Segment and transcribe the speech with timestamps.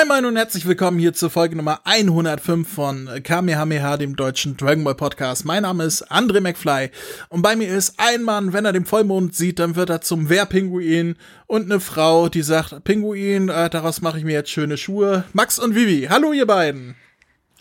[0.00, 4.82] Moin Moin und herzlich willkommen hier zur Folge Nummer 105 von Kamehameha, dem deutschen Dragon
[4.82, 5.44] Ball Podcast.
[5.44, 6.88] Mein Name ist André McFly
[7.28, 10.30] und bei mir ist ein Mann, wenn er den Vollmond sieht, dann wird er zum
[10.30, 15.24] Wehrpinguin und eine Frau, die sagt, Pinguin, äh, daraus mache ich mir jetzt schöne Schuhe.
[15.34, 16.94] Max und Vivi, hallo ihr beiden.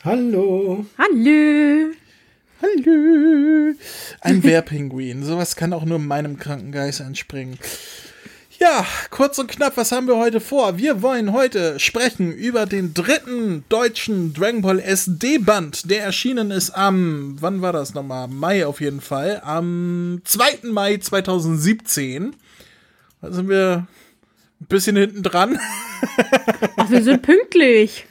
[0.05, 0.85] Hallo.
[0.97, 1.91] Hallo.
[2.61, 3.73] Hallo.
[4.21, 7.59] Ein Wehrpinguin, sowas kann auch nur meinem kranken Geist entspringen.
[8.61, 10.77] Ja, kurz und knapp, was haben wir heute vor?
[10.77, 17.37] Wir wollen heute sprechen über den dritten deutschen Dragon Ball SD-Band, der erschienen ist am,
[17.39, 18.27] wann war das nochmal?
[18.27, 20.67] Mai auf jeden Fall, am 2.
[20.71, 22.35] Mai 2017.
[23.21, 23.87] Da sind wir
[24.59, 25.57] ein bisschen hinten dran.
[26.75, 28.07] Ach, wir sind pünktlich.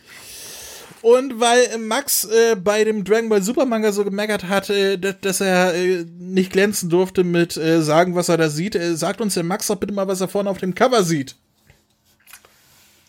[1.03, 5.75] Und weil Max äh, bei dem Dragon Ball Super Manga so gemeckert hatte, dass er
[5.75, 9.45] äh, nicht glänzen durfte mit äh, sagen, was er da sieht, äh, sagt uns der
[9.45, 11.37] Max doch bitte mal, was er vorne auf dem Cover sieht.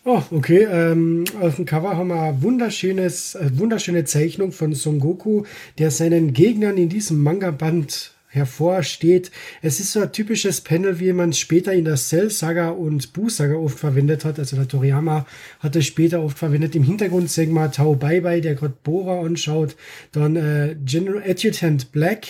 [0.04, 0.66] Oh, okay.
[0.70, 5.44] Ähm, auf dem Cover haben wir wunderschönes, äh, wunderschöne Zeichnung von Son Goku,
[5.78, 9.30] der seinen Gegnern in diesem Manga-Band hervorsteht.
[9.60, 13.56] Es ist so ein typisches Panel, wie man es später in der Cell-Saga und Buu-Saga
[13.56, 14.38] oft verwendet hat.
[14.38, 15.26] Also der Toriyama
[15.58, 16.76] hat es später oft verwendet.
[16.76, 19.76] Im Hintergrund sehen wir Tao Bai Bai, der gerade Bora anschaut.
[20.12, 22.26] Dann äh, General Adjutant Black,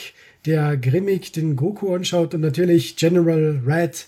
[0.47, 2.35] der grimmig den Goku anschaut.
[2.35, 4.07] Und natürlich General Red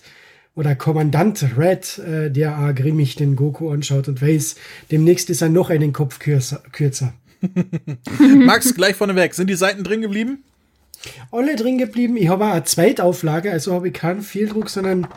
[0.55, 4.55] oder Kommandant Red, äh, der auch grimmig den Goku anschaut und weiß,
[4.91, 6.63] demnächst ist er noch einen Kopf kürzer.
[6.71, 7.13] kürzer.
[8.37, 9.35] Max, gleich vorneweg.
[9.35, 10.43] Sind die Seiten drin geblieben?
[11.31, 12.17] Alle drin geblieben.
[12.17, 15.07] Ich habe eine Zweitauflage, also habe ich keinen Fehldruck, sondern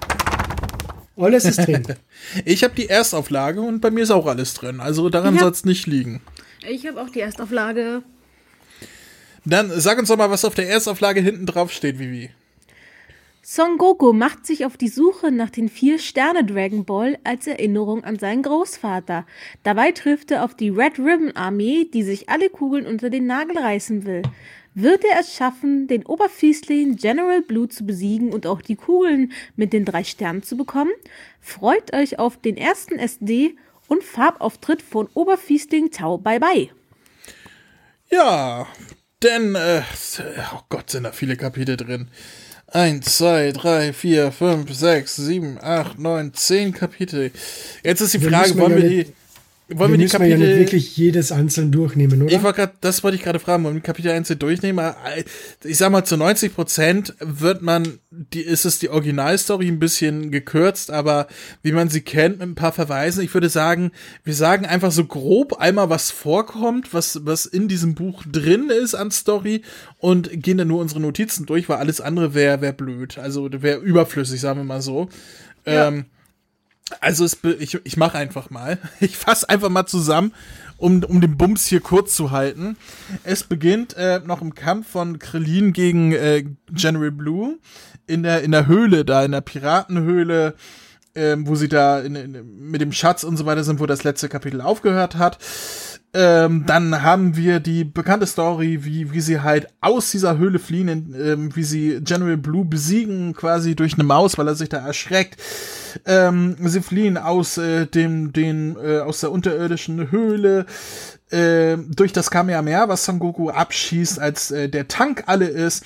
[1.17, 1.87] alles ist drin.
[2.45, 4.81] ich habe die Erstauflage und bei mir ist auch alles drin.
[4.81, 6.21] Also daran soll es nicht liegen.
[6.69, 8.03] Ich habe auch die Erstauflage.
[9.45, 12.31] Dann sag uns doch mal, was auf der Erstauflage hinten drauf steht, Vivi.
[13.49, 18.03] Son Goku macht sich auf die Suche nach den vier Sterne Dragon Ball als Erinnerung
[18.03, 19.25] an seinen Großvater.
[19.63, 23.57] Dabei trifft er auf die Red Ribbon Armee, die sich alle Kugeln unter den Nagel
[23.57, 24.23] reißen will.
[24.79, 29.73] Wird er es schaffen, den Oberfiesling General Blue zu besiegen und auch die Kugeln mit
[29.73, 30.91] den drei Sternen zu bekommen?
[31.41, 33.57] Freut euch auf den ersten SD
[33.89, 36.69] und Farbauftritt von Oberfiesling Tau Bye Bye.
[38.11, 38.67] Ja,
[39.23, 39.81] denn, äh,
[40.55, 42.09] oh Gott, sind da viele Kapitel drin.
[42.67, 47.33] 1, 2, 3, 4, 5, 6, 7, 8, 9, 10 Kapitel.
[47.83, 49.07] Jetzt ist die Frage, wollen wir die
[49.69, 50.31] wollen wir, wir die Kapitel.
[50.31, 52.33] ja nicht wirklich jedes einzeln durchnehmen, oder?
[52.33, 54.95] Ich war grad, das wollte ich gerade fragen, wollen wir Kapitel einzeln durchnehmen?
[55.65, 60.31] Ich sag mal, zu 90 Prozent wird man, die, ist es die Originalstory ein bisschen
[60.31, 61.27] gekürzt, aber
[61.63, 63.25] wie man sie kennt, mit ein paar Verweisen.
[63.25, 63.91] Ich würde sagen,
[64.23, 68.95] wir sagen einfach so grob einmal, was vorkommt, was, was in diesem Buch drin ist
[68.95, 69.63] an Story
[69.99, 73.19] und gehen dann nur unsere Notizen durch, weil alles andere wäre wär blöd.
[73.19, 75.09] Also wäre überflüssig, sagen wir mal so.
[75.67, 75.89] Ja.
[75.89, 76.05] Ähm,
[77.01, 78.79] also es, ich, ich mache einfach mal.
[79.01, 80.33] Ich fasse einfach mal zusammen,
[80.77, 82.77] um, um den Bums hier kurz zu halten.
[83.25, 87.59] Es beginnt äh, noch im Kampf von Krillin gegen äh, General Blue
[88.07, 90.55] in der, in der Höhle, da in der Piratenhöhle,
[91.15, 94.05] äh, wo sie da in, in, mit dem Schatz und so weiter sind, wo das
[94.05, 95.39] letzte Kapitel aufgehört hat.
[96.19, 101.15] Ähm, dann haben wir die bekannte Story, wie, wie sie halt aus dieser Höhle fliehen,
[101.15, 105.37] ähm, wie sie General Blue besiegen, quasi durch eine Maus, weil er sich da erschreckt.
[106.07, 110.65] Ähm, sie fliehen aus äh, dem, den, äh, aus der unterirdischen Höhle
[111.31, 115.85] äh, durch das Kamehameha, was Son Goku abschießt, als äh, der Tank alle ist.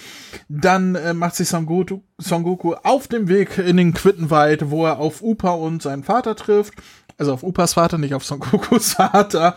[0.49, 4.87] Dann äh, macht sich Son Goku, Son Goku auf dem Weg in den Quittenwald, wo
[4.87, 6.75] er auf Upa und seinen Vater trifft.
[7.19, 9.57] Also auf Upas Vater, nicht auf Son Gokus Vater.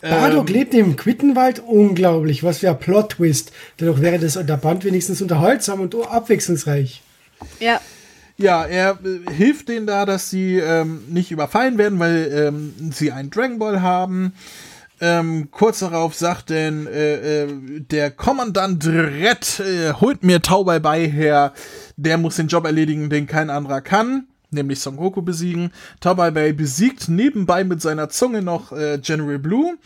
[0.00, 1.60] Bardock ähm, lebt im Quittenwald.
[1.60, 2.42] Unglaublich.
[2.42, 3.52] Was für ein Plot-Twist.
[3.76, 7.02] Dadurch wäre das der Band wenigstens unterhaltsam und abwechslungsreich.
[7.60, 7.80] Ja.
[8.36, 13.12] Ja, er äh, hilft denen da, dass sie ähm, nicht überfallen werden, weil ähm, sie
[13.12, 14.32] einen Dragon Ball haben.
[15.00, 17.48] Ähm, kurz darauf sagt denn äh, äh,
[17.80, 21.52] der Kommandant Red, äh, holt mir Taubai bei her,
[21.96, 25.70] der muss den Job erledigen, den kein anderer kann nämlich Son Goku besiegen.
[26.00, 29.76] Tabai Bay besiegt nebenbei mit seiner Zunge noch äh, General Blue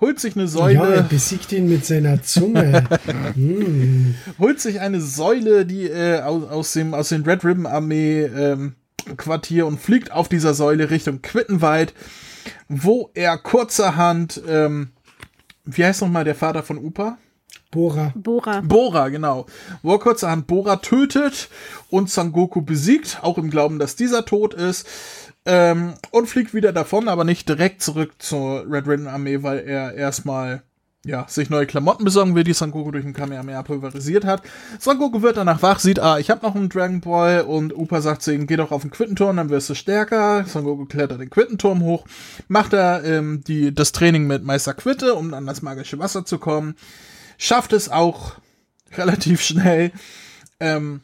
[0.00, 0.74] holt sich eine Säule.
[0.74, 2.84] Ja, er besiegt ihn mit seiner Zunge.
[3.34, 4.14] hm.
[4.38, 8.74] Holt sich eine Säule, die äh, aus, aus dem aus den Red Ribbon Armee ähm,
[9.16, 11.94] Quartier und fliegt auf dieser Säule Richtung Quittenwald,
[12.68, 14.90] wo er kurzerhand, ähm,
[15.64, 17.18] wie heißt noch mal der Vater von Upa?
[17.70, 18.12] Bora.
[18.16, 18.62] Bora.
[18.62, 19.46] Bora, genau.
[19.82, 21.48] Wo er kurzerhand Bora tötet
[21.90, 24.86] und Sangoku besiegt, auch im Glauben, dass dieser tot ist.
[25.44, 29.94] Ähm, und fliegt wieder davon, aber nicht direkt zurück zur Red Ribbon Armee, weil er
[29.94, 30.62] erstmal
[31.04, 34.42] ja, sich neue Klamotten besorgen will, die Son Goku durch den Kamehameha pulverisiert hat.
[34.78, 38.00] Son Goku wird danach wach, sieht, ah, ich habe noch einen Dragon Ball und Upa
[38.00, 40.44] sagt zu ihm, geh doch auf den Quittenturm, dann wirst du stärker.
[40.46, 42.04] Son Goku klettert den Quittenturm hoch,
[42.48, 46.38] macht er ähm, die, das Training mit Meister Quitte, um an das magische Wasser zu
[46.38, 46.74] kommen.
[47.38, 48.32] Schafft es auch
[48.96, 49.92] relativ schnell,
[50.60, 51.00] ähm,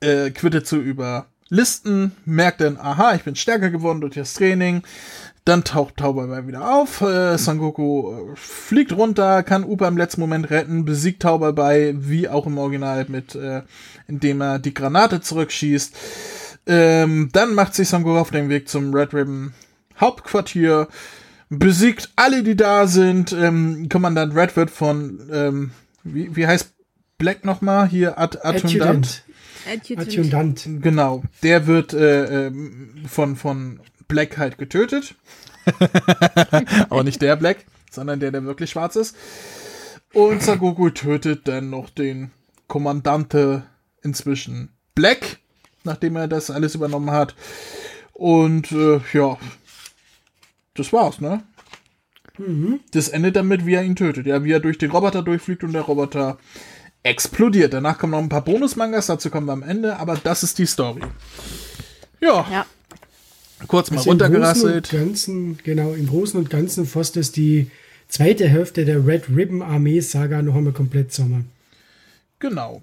[0.00, 4.82] äh, Quitte zu überlisten, merkt dann, aha, ich bin stärker geworden durch das Training,
[5.44, 7.00] dann taucht Tauberbei wieder auf.
[7.00, 12.28] Äh, Son Goku äh, fliegt runter, kann Upa im letzten Moment retten, besiegt Tauberbei, wie
[12.28, 13.62] auch im Original, mit, äh,
[14.06, 15.96] indem er die Granate zurückschießt.
[16.66, 19.54] Ähm, dann macht sich Son Goku auf den Weg zum Red Ribbon
[19.98, 20.86] Hauptquartier,
[21.50, 23.32] besiegt alle, die da sind.
[23.32, 25.70] Ähm, Kommandant Red wird von, ähm,
[26.04, 26.72] wie, wie heißt
[27.18, 27.88] Black nochmal?
[27.88, 29.24] Hier, Ad Adjutant.
[29.70, 30.08] Adjutant.
[30.08, 30.68] Adjutant.
[30.82, 31.22] Genau.
[31.42, 32.52] Der wird äh, äh,
[33.06, 35.14] von, von Black halt getötet.
[36.88, 39.16] Aber nicht der Black, sondern der, der wirklich schwarz ist.
[40.14, 42.30] Und Sagoku tötet dann noch den
[42.66, 43.64] Kommandante
[44.02, 45.38] inzwischen Black,
[45.84, 47.34] nachdem er das alles übernommen hat.
[48.14, 49.36] Und äh, ja,
[50.78, 51.42] das war's, ne?
[52.38, 52.80] Mhm.
[52.92, 54.26] Das endet damit, wie er ihn tötet.
[54.26, 56.38] Ja, wie er durch den Roboter durchfliegt und der Roboter
[57.02, 57.72] explodiert.
[57.72, 60.66] Danach kommen noch ein paar Bonusmangas, dazu kommen wir am Ende, aber das ist die
[60.66, 61.02] Story.
[62.20, 62.46] Ja.
[62.50, 62.66] ja
[63.66, 64.92] kurz mal also runtergerasselt.
[64.92, 67.70] Im Ganzen, genau, im Großen und Ganzen fasst es die
[68.08, 71.50] zweite Hälfte der Red Ribbon Armee Saga noch einmal komplett zusammen.
[72.38, 72.82] Genau.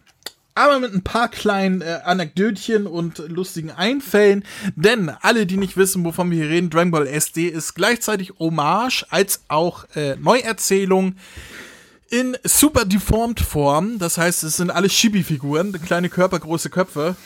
[0.56, 4.46] Aber mit ein paar kleinen äh, Anekdötchen und lustigen Einfällen.
[4.76, 9.06] Denn alle, die nicht wissen, wovon wir hier reden, Dragon Ball SD ist gleichzeitig Hommage
[9.10, 11.16] als auch äh, Neuerzählung
[12.10, 14.00] in super deformed Form.
[14.00, 17.18] Das heißt, es sind alle Chibi-Figuren, kleine Körper, große Köpfe.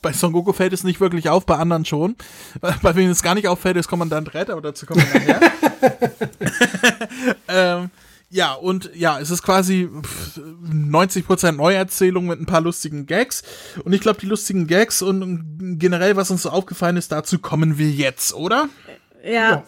[0.00, 2.16] Bei Son Goku fällt es nicht wirklich auf, bei anderen schon.
[2.82, 5.52] Bei wem es gar nicht auffällt, ist Kommandant Red, aber dazu kommen wir nachher.
[7.48, 7.90] ähm,
[8.30, 9.88] ja, und ja, es ist quasi
[10.66, 13.42] 90% Neuerzählung mit ein paar lustigen Gags.
[13.84, 17.78] Und ich glaube, die lustigen Gags und generell, was uns so aufgefallen ist, dazu kommen
[17.78, 18.68] wir jetzt, oder?
[19.24, 19.30] Ja.
[19.30, 19.64] ja.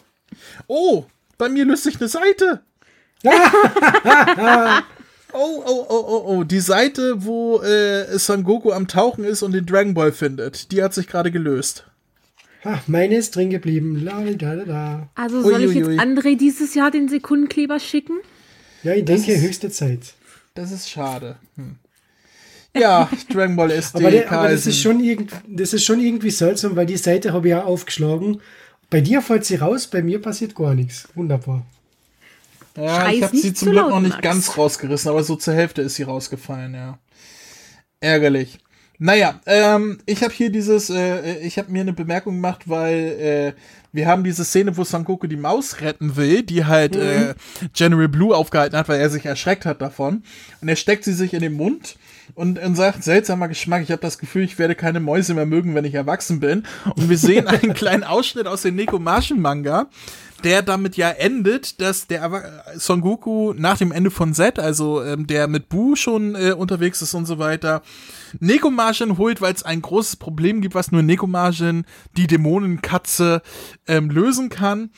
[0.67, 1.07] Oh,
[1.39, 2.63] bei mir löst sich eine Seite.
[5.33, 6.45] Oh, oh, oh, oh, oh.
[6.45, 10.83] Die Seite, wo äh, Son Goku am Tauchen ist und den Dragon Ball findet, die
[10.83, 11.87] hat sich gerade gelöst.
[12.65, 14.03] Ach, meine ist drin geblieben.
[14.03, 15.09] La, da, da, da.
[15.15, 15.71] Also soll Uiuiui.
[15.71, 18.19] ich jetzt André dieses Jahr den Sekundenkleber schicken?
[18.83, 20.15] Ja, ich denke, ist, höchste Zeit.
[20.55, 21.37] Das ist schade.
[21.57, 21.77] Hm.
[22.77, 23.99] Ja, Dragon Ball SD.
[23.99, 27.33] aber, der, aber das, ist schon irgend, das ist schon irgendwie seltsam, weil die Seite
[27.33, 28.41] habe ich ja aufgeschlagen.
[28.89, 31.09] Bei dir fällt sie raus, bei mir passiert gar nichts.
[31.15, 31.65] Wunderbar.
[32.77, 34.23] Ja, Scheiß ich habe sie zum Glück noch nicht Max.
[34.23, 36.99] ganz rausgerissen, aber so zur Hälfte ist sie rausgefallen, ja.
[38.01, 38.59] Ärgerlich.
[39.03, 43.61] Naja, ähm, ich habe hier dieses, äh, ich habe mir eine Bemerkung gemacht, weil äh,
[43.93, 47.01] wir haben diese Szene, wo Son Goku die Maus retten will, die halt mhm.
[47.01, 47.35] äh,
[47.73, 50.23] General Blue aufgehalten hat, weil er sich erschreckt hat davon.
[50.61, 51.97] Und er steckt sie sich in den Mund
[52.35, 55.75] und, und sagt, seltsamer Geschmack, ich habe das Gefühl, ich werde keine Mäuse mehr mögen,
[55.75, 56.65] wenn ich erwachsen bin.
[56.95, 59.87] Und wir sehen einen kleinen Ausschnitt aus dem Neko Martian Manga,
[60.45, 65.27] der damit ja endet, dass der Son Goku nach dem Ende von Z, also ähm,
[65.27, 67.83] der mit Bu schon äh, unterwegs ist und so weiter,
[68.39, 71.85] Nekomajin holt, weil es ein großes Problem gibt, was nur Nekomajin,
[72.17, 73.43] die Dämonenkatze,
[73.87, 74.91] ähm, lösen kann.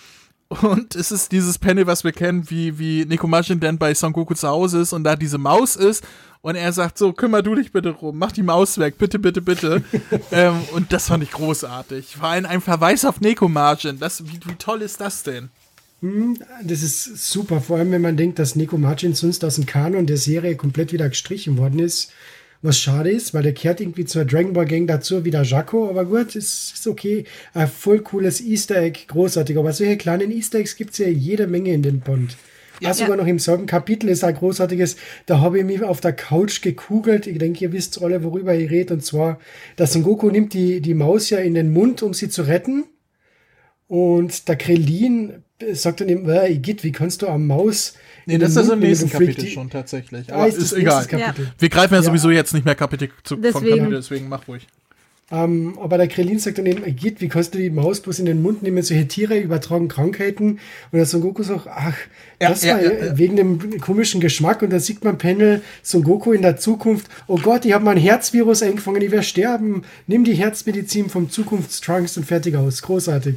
[0.60, 4.34] Und es ist dieses Panel, was wir kennen, wie, wie Nekomajin dann bei Son Goku
[4.34, 6.04] zu Hause ist und da diese Maus ist.
[6.42, 9.40] Und er sagt so, kümmer du dich bitte rum, mach die Maus weg, bitte, bitte,
[9.40, 9.82] bitte.
[10.32, 12.16] ähm, und das fand ich großartig.
[12.16, 13.98] Vor allem ein Verweis auf Nekomajin.
[13.98, 15.50] Das, wie, wie toll ist das denn?
[16.00, 19.66] Hm, das ist super, vor allem wenn man denkt, dass Nico Margin sonst aus dem
[19.66, 22.10] Kanon der Serie komplett wieder gestrichen worden ist.
[22.64, 26.04] Was schade ist, weil der kehrt irgendwie zur Dragon Ball Gang dazu wieder Jaco, aber
[26.04, 27.24] gut, ist, ist okay.
[27.54, 29.58] Ein voll cooles Easter Egg, großartig.
[29.58, 32.36] Aber solche kleinen Easter Eggs gibt es ja jede Menge in den Bond.
[32.80, 36.00] Ja, ja, sogar noch im selben Kapitel ist ein großartiges, da habe ich mich auf
[36.00, 37.26] der Couch gekugelt.
[37.26, 38.94] Ich denke, ihr wisst alle, worüber ich rede.
[38.94, 39.40] Und zwar,
[39.74, 42.84] dass Son Goku nimmt die, die Maus ja in den Mund, um sie zu retten.
[43.88, 45.42] Und der Krillin
[45.72, 47.94] sagt dann ihm, äh, Igitt, wie kannst du am Maus.
[48.26, 50.32] Nee, das ist im nächsten Kapitel schon tatsächlich.
[50.32, 51.06] Aber ah, ist, ist egal.
[51.10, 51.34] Ja.
[51.58, 53.52] Wir greifen ja, sowieso jetzt nicht mehr Kapitel zu, deswegen.
[53.52, 54.66] von Kapitel, deswegen mach ruhig.
[55.32, 58.26] Ähm, aber der Krillin sagt dann eben, Igitt, wie kannst du die Maus bloß in
[58.26, 58.82] den Mund nehmen?
[58.82, 60.52] Solche Tiere übertragen Krankheiten.
[60.52, 60.60] Und
[60.92, 61.96] der Son Goku sagt, ach,
[62.38, 64.60] das ja, war ja, wegen dem komischen Geschmack.
[64.60, 67.06] Und da sieht man Panel Son Goku in der Zukunft.
[67.28, 69.84] Oh Gott, ich habe mal ein Herzvirus eingefangen, ich werde sterben.
[70.06, 72.82] Nimm die Herzmedizin vom Zukunftstrunks und fertig aus.
[72.82, 73.36] Großartig.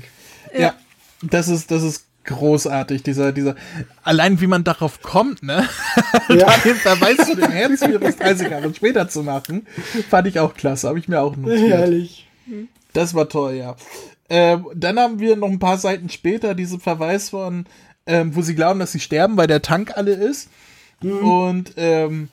[0.58, 0.76] Ja,
[1.22, 3.56] das ist, das ist großartig, dieser, dieser,
[4.04, 5.68] allein wie man darauf kommt, ne?
[6.30, 6.58] Ja.
[6.64, 9.66] den Verweis zu dem Herzvirus 30 Jahre später zu machen,
[10.10, 11.70] fand ich auch klasse, habe ich mir auch notiert.
[11.70, 12.28] Herrlich.
[12.94, 13.76] Das war toll, ja.
[14.30, 17.66] Ähm, dann haben wir noch ein paar Seiten später diesen Verweis von
[18.08, 20.50] ähm, wo sie glauben, dass sie sterben, weil der Tank alle ist.
[21.02, 21.18] Mhm.
[21.18, 22.30] Und ähm,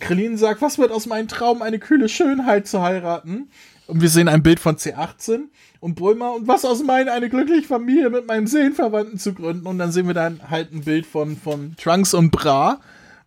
[0.00, 3.48] Krillin sagt, was wird aus meinem Traum, eine kühle Schönheit zu heiraten?
[3.86, 5.48] Und wir sehen ein Bild von C18
[5.80, 9.66] und Bulma und was aus meinen, eine glückliche Familie mit meinem Seelenverwandten zu gründen.
[9.66, 12.80] Und dann sehen wir dann halt ein Bild von, von Trunks und Bra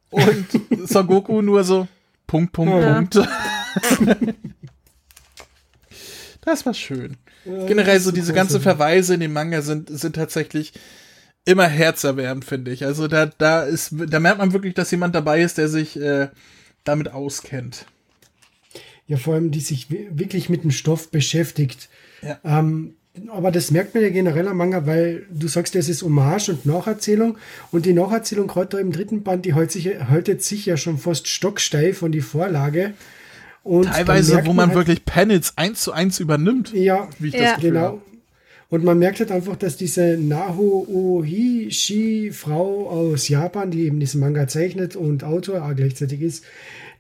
[0.10, 0.46] und
[0.88, 1.88] Son Goku nur so
[2.26, 2.96] Punkt, Punkt, ja.
[2.96, 3.16] Punkt.
[6.42, 7.18] das war schön.
[7.46, 10.74] Ja, Generell so diese ganzen Verweise in den Manga sind, sind tatsächlich
[11.46, 12.84] immer herzerwärmend, finde ich.
[12.84, 16.28] Also da, da ist, da merkt man wirklich, dass jemand dabei ist, der sich äh,
[16.88, 17.86] damit auskennt.
[19.08, 21.90] Ja, vor allem, die sich wirklich mit dem Stoff beschäftigt.
[22.22, 22.40] Ja.
[22.44, 22.96] Ähm,
[23.30, 26.66] aber das merkt man ja generell am Manga, weil du sagst, das ist Hommage und
[26.66, 27.38] Nacherzählung.
[27.72, 30.98] Und die Nacherzählung, gerade da im dritten Band, die hält sich, haltet sich ja schon
[30.98, 32.94] fast stocksteif von die Vorlage.
[33.64, 36.74] Und Teilweise, wo man, man halt, wirklich Panels eins zu eins übernimmt.
[36.74, 37.54] Ja, wie ich ja.
[37.54, 37.80] das genau.
[37.80, 38.02] Habe.
[38.70, 44.20] Und man merkt halt einfach, dass diese Naho Ohishi Frau aus Japan, die eben diesen
[44.20, 46.44] Manga zeichnet und Autor auch gleichzeitig ist,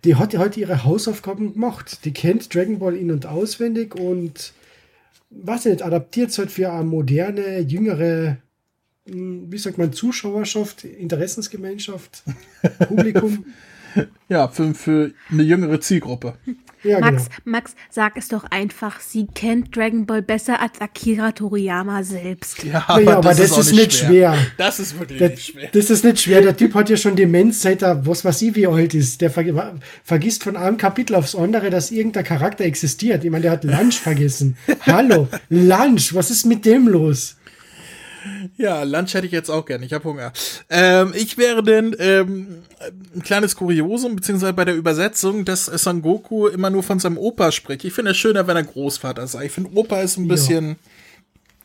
[0.06, 2.06] die hat heute halt ihre Hausaufgaben gemacht.
[2.06, 4.54] Die kennt Dragon Ball in- und auswendig und
[5.30, 8.38] was nicht, adaptiert es halt für eine moderne, jüngere,
[9.10, 12.24] hm, wie sagt man, Zuschauerschaft, Interessensgemeinschaft,
[12.88, 13.46] Publikum.
[14.30, 16.38] ja, für, für eine jüngere Zielgruppe.
[16.88, 17.42] Ja, Max, genau.
[17.46, 22.64] Max, sag es doch einfach, sie kennt Dragon Ball besser als Akira Toriyama selbst.
[22.64, 24.34] Ja, aber, ja, aber das, das, ist, nicht schwer.
[24.34, 24.38] schwer.
[24.58, 25.70] Das ist wirklich der, nicht schwer.
[25.72, 26.42] Das ist nicht schwer.
[26.42, 29.22] Der Typ hat ja schon Demenz, seit er, was weiß ich, wie alt ist.
[29.22, 33.24] Der ver vergisst von einem Kapitel aufs andere, dass irgendein Charakter existiert.
[33.24, 34.58] Ich meine, der hat Lunch vergessen.
[34.86, 37.37] Hallo, Lunch, was ist mit dem los?
[38.58, 39.86] Ja, Lunch hätte ich jetzt auch gerne.
[39.86, 40.34] Ich habe Hunger.
[40.70, 42.64] Ähm, ich wäre denn ähm,
[43.16, 47.52] ein kleines Kuriosum, beziehungsweise bei der Übersetzung, dass Son Goku immer nur von seinem Opa
[47.52, 47.86] spricht.
[47.86, 49.46] Ich finde es schöner, wenn er Großvater sei.
[49.46, 50.70] Ich finde, Opa ist ein bisschen.
[50.70, 50.76] Ja.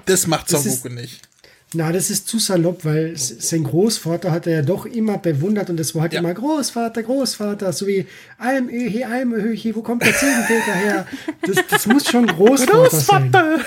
[0.07, 1.29] Das macht Son Goku nicht.
[1.75, 5.79] Na, das ist zu salopp, weil sein Großvater hat er ja doch immer bewundert und
[5.79, 6.21] das war halt ja.
[6.21, 8.07] immer Großvater, Großvater, so wie
[8.39, 11.07] Almöhi, Almöhi, wo kommt der Ziegenpeter her?
[11.41, 13.31] Das, das muss schon Großvater, Großvater.
[13.33, 13.65] sein.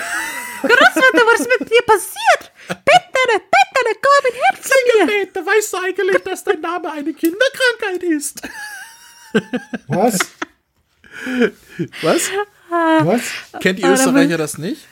[0.62, 2.52] Großvater, was ist mit dir passiert?
[2.68, 4.70] Bitte, bitte, komm in Herz.
[5.06, 8.40] Bitte, weißt du eigentlich, dass dein Name eine Kinderkrankheit ist?
[9.88, 10.18] Was?
[12.02, 12.30] Was?
[13.02, 13.22] Was?
[13.60, 14.86] Kennt die Österreicher das nicht?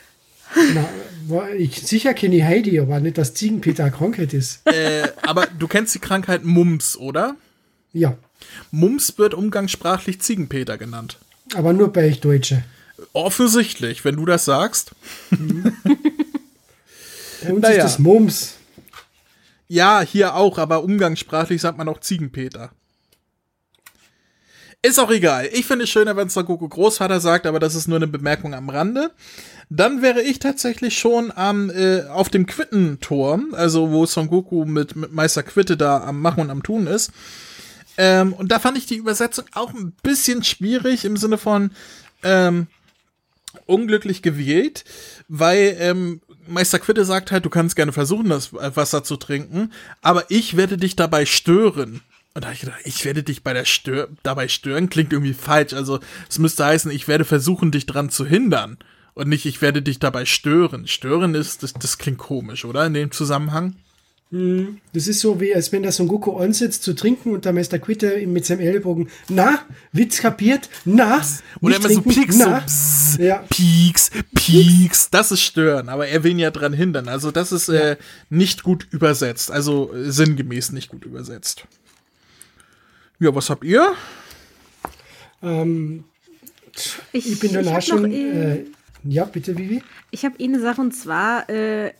[0.73, 4.61] Na, ich sicher kenne ich Heidi, aber nicht, dass Ziegenpeter Krankheit ist.
[4.67, 7.35] Äh, aber du kennst die Krankheit Mumps, oder?
[7.93, 8.17] Ja.
[8.71, 11.17] Mumps wird umgangssprachlich Ziegenpeter genannt.
[11.53, 12.63] Aber nur bei euch Deutsche.
[13.13, 14.91] Offensichtlich, wenn du das sagst.
[15.31, 15.73] Und
[17.61, 17.69] naja.
[17.69, 18.55] ist das Mums.
[19.67, 22.71] Ja, hier auch, aber umgangssprachlich sagt man auch Ziegenpeter.
[24.85, 25.49] Ist auch egal.
[25.51, 28.53] Ich finde es schöner, wenn Son Goku Großvater sagt, aber das ist nur eine Bemerkung
[28.53, 29.09] am Rande.
[29.67, 34.95] Dann wäre ich tatsächlich schon am, äh, auf dem Quittenturm, also wo Son Goku mit,
[34.95, 37.09] mit Meister Quitte da am Machen und am Tun ist.
[37.97, 41.71] Ähm, und da fand ich die Übersetzung auch ein bisschen schwierig im Sinne von
[42.21, 42.67] ähm,
[43.65, 44.85] unglücklich gewählt,
[45.27, 49.73] weil ähm, Meister Quitte sagt halt, du kannst gerne versuchen, das Wasser zu trinken,
[50.03, 52.01] aber ich werde dich dabei stören.
[52.35, 55.33] Und da habe ich gedacht, ich werde dich bei der Stör dabei stören, klingt irgendwie
[55.33, 55.73] falsch.
[55.73, 58.77] Also es müsste heißen, ich werde versuchen, dich dran zu hindern.
[59.13, 60.85] Und nicht, ich werde dich dabei stören.
[60.85, 62.85] Stören ist, das, das klingt komisch, oder?
[62.85, 63.77] In dem Zusammenhang.
[64.31, 67.53] Hm, das ist so, wie als wenn da Son Goku ansetzt zu trinken und der
[67.53, 69.59] Meister Quitte mit seinem Ellbogen, na,
[69.93, 71.21] Witz kapiert, na,
[71.61, 72.59] Oder immer so Pieks, na.
[72.59, 73.45] so pss, ja.
[73.49, 77.07] Pieks, Pieks, das ist stören, aber er will ihn ja dran hindern.
[77.07, 77.91] Also das ist ja.
[77.91, 77.97] äh,
[78.29, 81.65] nicht gut übersetzt, also äh, sinngemäß nicht gut übersetzt.
[83.19, 83.93] Ja, was habt ihr?
[85.41, 86.03] Ähm,
[87.11, 88.11] ich, ich, bin danach schon.
[88.11, 88.65] Äh,
[89.03, 89.81] ja, bitte, Vivi.
[90.11, 91.91] Ich habe eine Sache und zwar äh,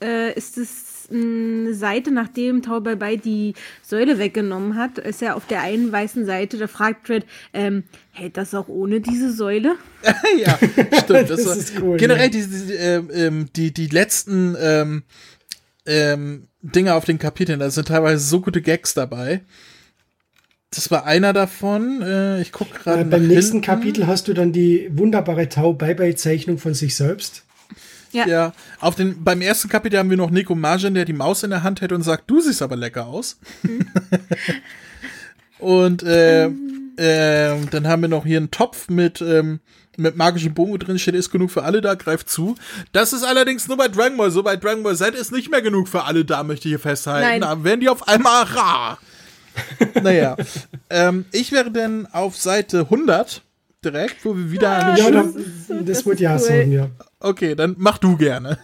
[0.00, 5.46] äh ist es eine Seite, nachdem Tau Bai die Säule weggenommen hat, ist er auf
[5.46, 9.76] der einen weißen Seite, da fragt Fred, ähm, hält das auch ohne diese Säule?
[10.38, 10.58] ja,
[10.98, 11.08] stimmt.
[11.30, 11.96] das, das ist cool.
[11.98, 12.40] Generell ja.
[12.40, 15.02] die, die, äh, die, die letzten ähm,
[15.86, 19.42] ähm, Dinge auf den Kapiteln, da sind teilweise so gute Gags dabei.
[20.74, 22.02] Das war einer davon.
[22.02, 23.02] Äh, ich gucke gerade.
[23.02, 23.66] Äh, beim nächsten hinten.
[23.66, 27.44] Kapitel hast du dann die wunderbare Tau Bye Zeichnung von sich selbst.
[28.12, 28.26] Ja.
[28.26, 28.52] ja.
[28.80, 31.62] Auf den, beim ersten Kapitel haben wir noch Nico Margin, der die Maus in der
[31.62, 33.38] Hand hält und sagt, du siehst aber lecker aus.
[33.62, 33.86] Mhm.
[35.58, 39.60] und äh, äh, dann haben wir noch hier einen Topf mit, ähm,
[39.96, 42.54] mit magischem Bogen drin steht, ist genug für alle da, greift zu.
[42.92, 44.42] Das ist allerdings nur bei Dragon Ball so.
[44.42, 47.28] Bei Dragon Ball Z ist nicht mehr genug für alle da, möchte ich hier festhalten.
[47.28, 47.40] Nein.
[47.42, 48.98] Da werden die auf einmal rar.
[50.02, 50.36] naja.
[50.90, 53.42] ähm, ich wäre denn auf Seite 100
[53.84, 54.70] direkt, wo wir wieder.
[54.70, 56.38] Ja, ja das, das, das wollte ja cool.
[56.38, 56.90] sagen, ja.
[57.20, 58.58] Okay, dann mach du gerne.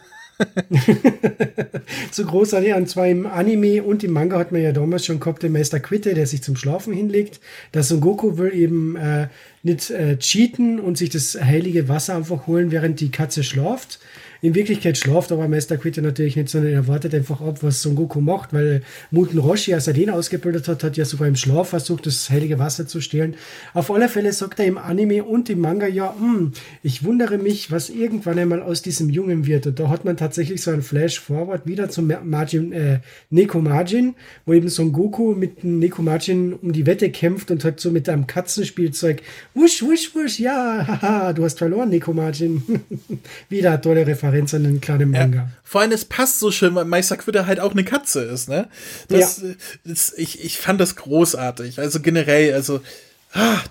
[2.13, 2.75] so großartig.
[2.75, 5.81] Und zwar im Anime und im Manga hat man ja damals schon gehabt, den Meister
[5.81, 7.41] Quitte, der sich zum Schlafen hinlegt.
[7.75, 9.29] Der Son Goku will eben äh,
[9.63, 13.99] nicht äh, cheaten und sich das heilige Wasser einfach holen, während die Katze schlaft
[14.41, 17.97] in Wirklichkeit schlaft aber Meister Quitte natürlich nicht, sondern er wartet einfach ab, was Son
[17.97, 21.71] Goku macht, weil Muten Roshi, als er den ausgebildet hat, hat ja sogar im Schlaf
[21.71, 23.35] versucht, das heilige Wasser zu stehlen.
[23.75, 26.53] Auf alle Fälle sagt er im Anime und im Manga, ja, hm,
[26.83, 29.67] ich wundere mich, was irgendwann einmal aus diesem Jungen wird.
[29.67, 34.15] Und da hat man tatsächlich so ein Flash-Forward wieder zum Margin, äh, Neko Margin,
[34.47, 38.09] wo eben Son Goku mit Neko Margin um die Wette kämpft und hat so mit
[38.09, 39.23] einem Katzenspielzeug,
[39.55, 42.63] wusch, wusch, wusch, ja, haha, du hast verloren, Neko Margin.
[43.49, 44.28] wieder tolle Referenz.
[44.29, 45.39] Referenz an einen kleinen Manga.
[45.39, 48.49] Ja, vor allem, es passt so schön, weil Meister Quitter halt auch eine Katze ist,
[48.49, 48.69] ne?
[49.09, 49.49] Das, ja.
[49.85, 51.79] das, ich, ich fand das großartig.
[51.79, 52.81] Also generell, also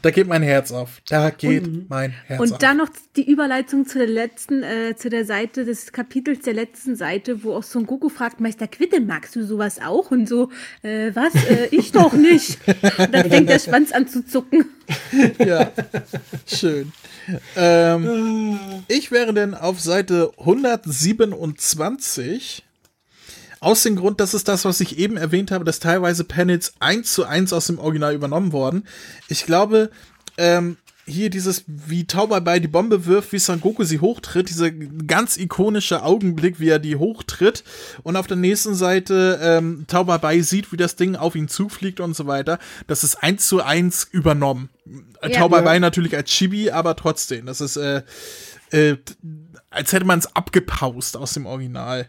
[0.02, 1.02] da geht mein Herz auf.
[1.08, 2.54] Da geht und, mein Herz und auf.
[2.54, 6.54] Und dann noch die Überleitung zu der letzten, äh, zu der Seite des Kapitels der
[6.54, 10.12] letzten Seite, wo auch Son Goku fragt, Meister Quitte, magst du sowas auch?
[10.12, 10.52] Und so,
[10.84, 11.34] äh, was?
[11.36, 12.60] Äh, ich doch nicht.
[12.98, 14.66] Und dann fängt der Schwanz an zu zucken.
[15.38, 15.74] Ja,
[16.46, 16.94] schön.
[17.58, 22.64] Ähm, ich wäre denn auf Seite 127
[23.60, 27.14] aus dem Grund, das ist das, was ich eben erwähnt habe, dass teilweise Panels eins
[27.14, 28.88] zu eins aus dem Original übernommen worden.
[29.28, 29.90] Ich glaube,
[30.38, 34.72] ähm, hier dieses, wie Tauber bei die Bombe wirft, wie Son Goku sie hochtritt, dieser
[34.72, 37.64] ganz ikonische Augenblick, wie er die hochtritt
[38.04, 42.02] und auf der nächsten Seite ähm, Tauber bei sieht, wie das Ding auf ihn zufliegt
[42.02, 42.60] und so weiter.
[42.88, 44.70] Das ist eins zu eins übernommen.
[45.24, 48.04] Ja, Tauber bei natürlich als Chibi, aber trotzdem, das ist äh,
[48.72, 48.98] äh,
[49.70, 52.08] als hätte man es abgepaust aus dem Original.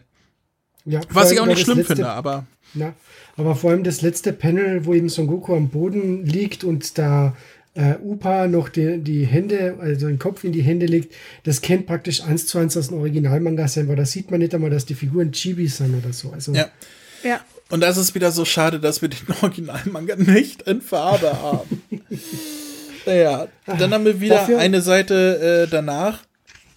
[0.85, 2.45] Ja, Was ich auch nicht schlimm letzte, finde, aber.
[2.73, 2.93] Ja,
[3.37, 7.35] aber vor allem das letzte Panel, wo eben Son Goku am Boden liegt und da
[7.75, 11.85] äh, Upa noch die, die Hände, also den Kopf in die Hände legt, das kennt
[11.85, 14.85] praktisch eins zu eins aus dem Originalmanga sein, weil da sieht man nicht einmal, dass
[14.85, 16.31] die Figuren Chibis sind oder so.
[16.31, 16.69] Also, ja.
[17.23, 17.39] ja.
[17.69, 21.81] Und das ist wieder so schade, dass wir den Originalmanga nicht in Farbe haben.
[23.05, 26.23] naja, dann haben wir wieder Dafür, eine Seite äh, danach.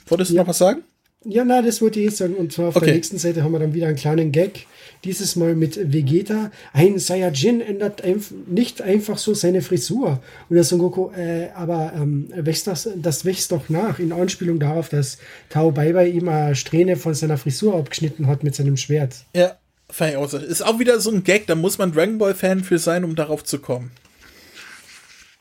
[0.06, 0.42] Wolltest du ja.
[0.42, 0.82] noch was sagen?
[1.24, 2.34] Ja, na, das wollte ich jetzt sagen.
[2.34, 2.86] Und zwar auf okay.
[2.86, 4.66] der nächsten Seite haben wir dann wieder einen kleinen Gag.
[5.04, 6.50] Dieses Mal mit Vegeta.
[6.72, 10.22] Ein Saiyajin ändert einf nicht einfach so seine Frisur.
[10.48, 13.98] Und der Son Goku, äh, aber ähm, wächst das, das wächst doch nach.
[13.98, 18.54] In Anspielung darauf, dass Tao Baibai ihm eine Strähne von seiner Frisur abgeschnitten hat mit
[18.54, 19.16] seinem Schwert.
[19.34, 19.56] Ja,
[19.90, 20.38] fand ich auch so.
[20.38, 23.16] Ist auch wieder so ein Gag, da muss man Dragon Ball Fan für sein, um
[23.16, 23.90] darauf zu kommen.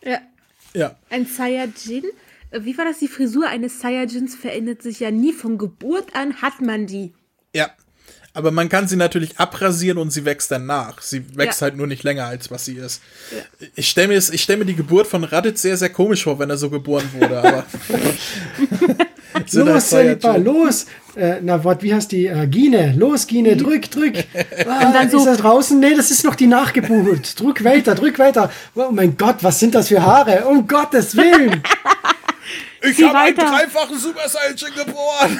[0.04, 0.20] Ja.
[0.74, 0.96] Ja.
[1.10, 2.04] Ein Saiyajin
[2.59, 2.99] wie war das?
[2.99, 5.33] Die Frisur eines Saiyajins verändert sich ja nie.
[5.33, 7.13] Von Geburt an hat man die.
[7.55, 7.69] Ja.
[8.33, 11.01] Aber man kann sie natürlich abrasieren und sie wächst dann nach.
[11.01, 11.65] Sie wächst ja.
[11.65, 13.01] halt nur nicht länger, als was sie ist.
[13.31, 13.67] Ja.
[13.75, 16.57] Ich stelle mir, stell mir die Geburt von Raditz sehr, sehr komisch vor, wenn er
[16.57, 17.37] so geboren wurde.
[17.39, 17.65] Aber
[19.51, 20.85] los, Selipa, los!
[21.15, 22.27] Äh, na, wat, wie heißt die?
[22.27, 24.15] Äh, Gine, los, Gine, drück, drück.
[24.65, 25.77] Ah, und dann so, ist er draußen?
[25.79, 27.37] Nee, das ist noch die Nachgeburt.
[27.37, 28.49] drück weiter, drück weiter.
[28.75, 30.45] Oh mein Gott, was sind das für Haare?
[30.45, 31.61] Um Gottes Willen!
[32.84, 35.39] Ich habe einen dreifachen Super Saiyajin geboren.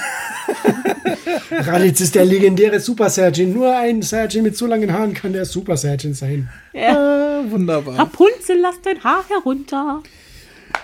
[1.68, 3.54] Raditz ist der legendäre Super Saiyajin.
[3.54, 6.50] Nur ein Saiyajin mit so langen Haaren kann der Super Saiyajin sein.
[6.74, 7.42] Ja.
[7.42, 7.98] Äh, wunderbar.
[7.98, 10.04] Rapunzel, lass dein Haar herunter.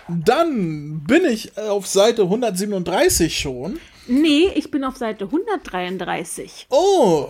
[0.08, 3.80] Dann bin ich auf Seite 137 schon.
[4.08, 6.68] Nee, ich bin auf Seite 133.
[6.70, 7.28] Oh.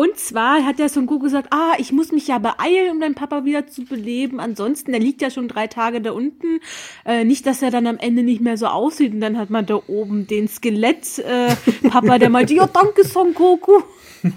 [0.00, 3.14] Und zwar hat der Son Goku gesagt, ah, ich muss mich ja beeilen, um deinen
[3.14, 4.40] Papa wieder zu beleben.
[4.40, 6.60] Ansonsten, der liegt ja schon drei Tage da unten.
[7.04, 9.12] Äh, nicht, dass er dann am Ende nicht mehr so aussieht.
[9.12, 13.82] Und dann hat man da oben den Skelett-Papa, äh, der meinte, ja, danke, Son Goku.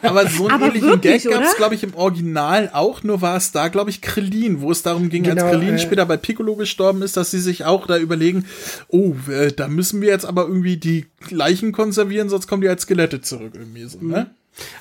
[0.00, 3.52] Aber so einen ähnlichen Gag gab es, glaube ich, im Original auch, nur war es
[3.52, 6.56] da, glaube ich, Krillin, wo es darum ging, genau, als Krillin äh, später bei Piccolo
[6.56, 8.46] gestorben ist, dass sie sich auch da überlegen,
[8.88, 12.82] oh, äh, da müssen wir jetzt aber irgendwie die Leichen konservieren, sonst kommen die als
[12.82, 14.30] Skelette zurück irgendwie so, ne?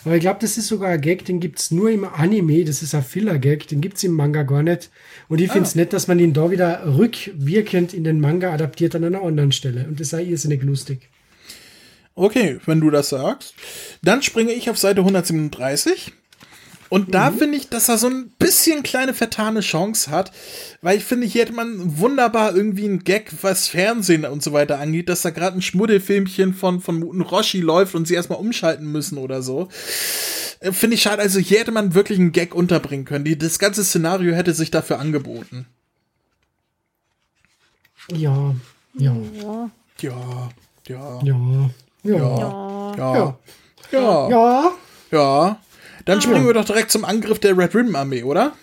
[0.04, 2.64] Aber ich glaube, das ist sogar ein Gag, den gibt es nur im Anime.
[2.66, 4.90] Das ist ein Filler-Gag, den gibt es im Manga gar nicht.
[5.28, 5.80] Und ich finde es ah.
[5.80, 9.86] nett, dass man ihn da wieder rückwirkend in den Manga adaptiert an einer anderen Stelle.
[9.88, 11.10] Und das sei irrsinnig lustig.
[12.16, 13.54] Okay, wenn du das sagst.
[14.02, 16.14] Dann springe ich auf Seite 137.
[16.90, 17.38] Und da mhm.
[17.38, 20.32] finde ich, dass er so ein bisschen kleine vertane Chance hat,
[20.82, 24.80] weil ich finde, hier hätte man wunderbar irgendwie einen Gag, was Fernsehen und so weiter
[24.80, 28.92] angeht, dass da gerade ein Schmuddelfilmchen von, von Muten Roshi läuft und sie erstmal umschalten
[28.92, 29.68] müssen oder so.
[30.60, 31.22] Äh, finde ich schade.
[31.22, 33.26] Also hier hätte man wirklich einen Gag unterbringen können.
[33.26, 35.66] Die, das ganze Szenario hätte sich dafür angeboten.
[38.12, 38.56] Ja,
[38.94, 39.16] ja.
[39.40, 39.70] Ja.
[40.00, 40.50] Ja.
[40.88, 41.20] Ja.
[41.24, 41.70] Ja.
[42.04, 42.96] Ja.
[42.98, 43.38] Ja.
[43.92, 44.30] Ja.
[44.30, 44.72] Ja.
[45.12, 45.60] Ja.
[46.08, 48.54] Dann springen wir doch direkt zum Angriff der Red Ribbon Armee, oder?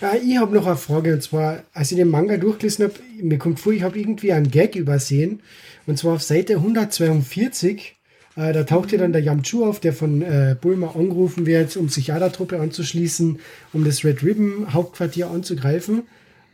[0.00, 3.38] Ja, ich habe noch eine Frage und zwar, als ich den Manga durchgelesen habe, mir
[3.38, 5.40] kommt vor, ich habe irgendwie einen Gag übersehen
[5.86, 7.96] und zwar auf Seite 142
[8.36, 11.88] Äh, da taucht ja dann der Yamchu auf, der von äh, Bulma angerufen wird, um
[11.88, 13.40] sich ja der Truppe anzuschließen,
[13.72, 16.02] um das Red Ribbon Hauptquartier anzugreifen.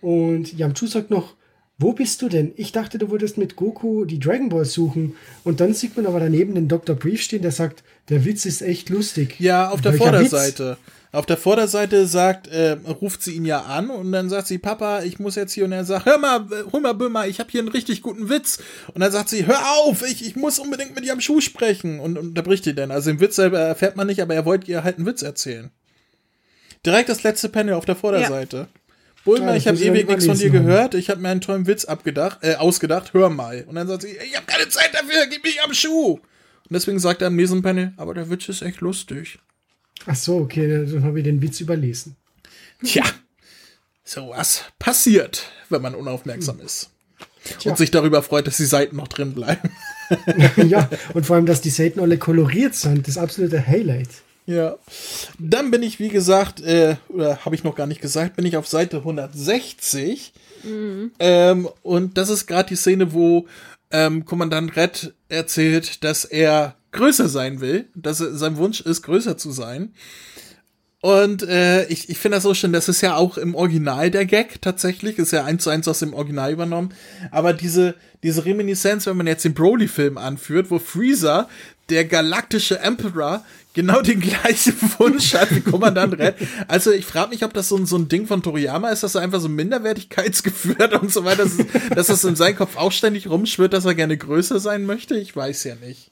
[0.01, 1.35] Und Yamchu sagt noch,
[1.79, 2.53] wo bist du denn?
[2.57, 5.17] Ich dachte, du würdest mit Goku die Dragon Balls suchen.
[5.43, 6.95] Und dann sieht man aber daneben den Dr.
[6.95, 9.41] Brief stehen, der sagt, der Witz ist echt lustig.
[9.41, 10.77] Ja, auf der Welcher Vorderseite.
[11.11, 15.03] Auf der Vorderseite sagt, äh, ruft sie ihn ja an und dann sagt sie, Papa,
[15.03, 17.51] ich muss jetzt hier und er sagt, hör mal, äh, hol mal Böhmer, ich habe
[17.51, 18.59] hier einen richtig guten Witz.
[18.93, 22.01] Und dann sagt sie, hör auf, ich, ich muss unbedingt mit ihrem Schuh sprechen.
[22.01, 22.91] Und, und unterbricht ihn dann.
[22.91, 25.71] Also den Witz selber erfährt man nicht, aber er wollte ihr halt einen Witz erzählen.
[26.85, 28.69] Direkt das letzte Panel auf der Vorderseite.
[29.25, 30.95] Bulma, Ja, ich habe ewig nichts von dir gehört.
[30.95, 33.15] Ich habe mir einen tollen Witz abgedacht, äh, ausgedacht.
[33.15, 33.65] Hör mal.
[33.67, 35.27] Und dann sagt sie, ich habe keine Zeit dafür.
[35.31, 36.13] Gib mich am Schuh.
[36.15, 39.39] Und deswegen sagt er am nächsten Panel, aber der Witz ist echt lustig.
[40.07, 42.17] Ach so, okay, dann habe ich den Witz überlesen.
[42.83, 43.05] Tja,
[44.03, 46.91] sowas passiert, wenn man unaufmerksam ist.
[47.59, 47.71] Tja.
[47.71, 49.71] Und sich darüber freut, dass die Seiten noch drin bleiben.
[50.69, 54.09] ja, und vor allem, dass die Seiten alle koloriert sind, das absolute Highlight.
[54.47, 54.77] Ja.
[55.39, 58.57] Dann bin ich, wie gesagt, äh, oder habe ich noch gar nicht gesagt, bin ich
[58.57, 60.33] auf Seite 160.
[61.19, 63.47] Ähm, und das ist gerade die Szene, wo
[63.91, 69.37] ähm, Kommandant Red erzählt, dass er größer sein will, dass er, sein Wunsch ist, größer
[69.37, 69.95] zu sein.
[71.01, 74.25] Und äh, ich, ich finde das so schön, das ist ja auch im Original der
[74.25, 76.95] Gag tatsächlich, ist ja eins zu eins aus dem Original übernommen.
[77.31, 81.51] Aber diese, diese Reminiszenz, wenn man jetzt den Broly-Film anführt, wo Freezer,
[81.91, 86.37] der galaktische Emperor, genau den gleichen Wunsch hat wie Kommandant Red.
[86.69, 89.17] Also ich frage mich, ob das so ein, so ein Ding von Toriyama ist, dass
[89.17, 91.59] er einfach so ein Minderwertigkeitsgefühl hat und so weiter, dass,
[91.95, 95.19] dass das in seinem Kopf auch ständig rumschwirrt, dass er gerne größer sein möchte.
[95.19, 96.11] Ich weiß ja nicht.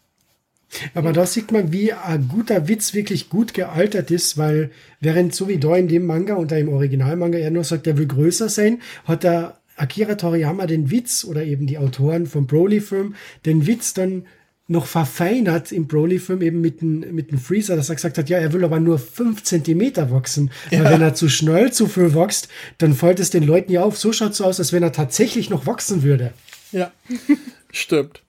[0.94, 4.70] Aber da sieht man, wie ein guter Witz wirklich gut gealtert ist, weil
[5.00, 7.98] während so wie da in dem Manga und da im Originalmanga er nur sagt, er
[7.98, 13.14] will größer sein, hat der Akira Toriyama den Witz oder eben die Autoren vom Broly-Film
[13.44, 14.26] den Witz dann
[14.68, 18.38] noch verfeinert im Broly-Film eben mit dem, mit dem Freezer, dass er gesagt hat, ja,
[18.38, 20.50] er will aber nur fünf Zentimeter wachsen.
[20.70, 22.48] Weil wenn er zu schnell zu viel wächst,
[22.78, 23.98] dann fällt es den Leuten ja auf.
[23.98, 26.32] So schaut es so aus, als wenn er tatsächlich noch wachsen würde.
[26.70, 26.92] Ja,
[27.72, 28.22] stimmt.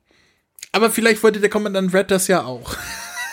[0.72, 2.76] Aber vielleicht wollte der Kommandant Red das ja auch.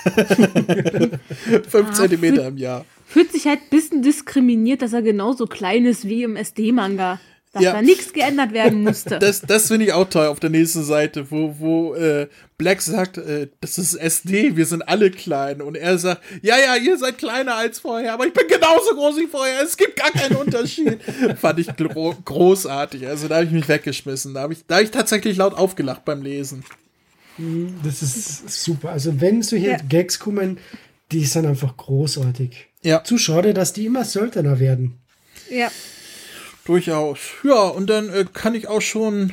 [1.68, 2.84] Fünf Zentimeter im Jahr.
[3.06, 7.18] Fühlt sich halt ein bisschen diskriminiert, dass er genauso klein ist wie im SD-Manga.
[7.52, 7.72] Dass Ja.
[7.72, 9.18] da nichts geändert werden musste.
[9.18, 13.18] Das, das finde ich auch toll auf der nächsten Seite, wo, wo äh, Black sagt,
[13.18, 15.60] äh, das ist SD, wir sind alle klein.
[15.60, 19.16] Und er sagt, ja, ja, ihr seid kleiner als vorher, aber ich bin genauso groß
[19.16, 19.62] wie vorher.
[19.64, 20.98] Es gibt gar keinen Unterschied.
[21.40, 23.08] Fand ich gro großartig.
[23.08, 24.32] Also da habe ich mich weggeschmissen.
[24.34, 26.62] Da habe ich, da hab ich tatsächlich laut aufgelacht beim Lesen.
[27.82, 28.90] Das ist super.
[28.90, 29.76] Also wenn solche Ja.
[29.88, 30.58] Gags kommen,
[31.10, 32.68] die sind einfach großartig.
[32.82, 34.98] Ja, Zu schade, dass die immer seltener werden.
[35.50, 35.68] ja.
[36.64, 37.18] Durchaus.
[37.42, 39.32] Ja, und dann äh, kann ich auch schon.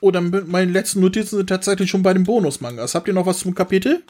[0.00, 2.94] Oh, dann meine letzten Notizen sind tatsächlich schon bei den Bonusmangas.
[2.94, 4.02] Habt ihr noch was zum Kapitel?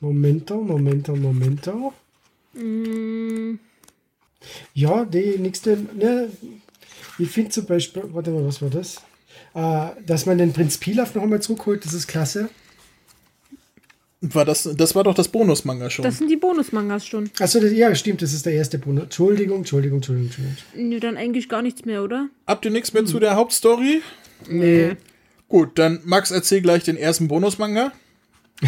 [0.00, 1.94] Momento, Momento, Momento.
[4.74, 6.28] Ja, die nächste, ne,
[7.18, 8.96] ich finde zum Beispiel, warte mal, was war das?
[9.54, 12.48] Äh, dass man den Prinz Pilaf noch einmal zurückholt, das ist klasse.
[14.24, 16.04] War das, das war doch das Bonusmanga schon.
[16.04, 17.28] Das sind die Bonusmangas schon.
[17.40, 19.04] Achso, ja, stimmt, das ist der erste Bonus.
[19.04, 20.90] Entschuldigung, Entschuldigung, Entschuldigung, Entschuldigung.
[20.90, 22.28] Nö, dann eigentlich gar nichts mehr, oder?
[22.46, 24.00] Habt ihr nichts mehr zu der Hauptstory?
[24.48, 24.92] Nee.
[25.48, 27.92] Gut, dann Max erzähl gleich den ersten Bonusmanga.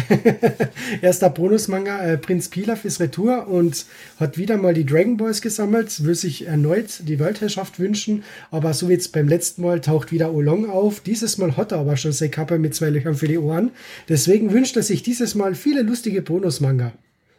[1.01, 3.85] Erster Bonusmanga, äh, Prinz Pilaf ist retour und
[4.19, 8.89] hat wieder mal die Dragon Balls gesammelt, will sich erneut die Weltherrschaft wünschen, aber so
[8.89, 10.99] wie jetzt beim letzten Mal taucht wieder Olong auf.
[10.99, 13.71] Dieses Mal hat er aber schon seine Kappe mit zwei Löchern für die Ohren.
[14.09, 16.91] Deswegen wünscht er sich dieses Mal viele lustige Bonusmanga.